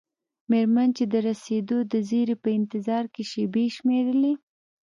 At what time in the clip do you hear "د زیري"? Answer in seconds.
1.91-2.35